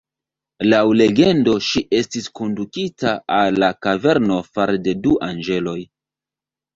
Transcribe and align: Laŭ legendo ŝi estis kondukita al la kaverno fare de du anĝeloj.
Laŭ 0.69 0.77
legendo 0.99 1.51
ŝi 1.65 1.83
estis 1.97 2.29
kondukita 2.39 3.11
al 3.35 3.59
la 3.65 3.69
kaverno 3.87 4.39
fare 4.57 4.81
de 4.89 4.95
du 5.05 5.13
anĝeloj. 5.29 5.77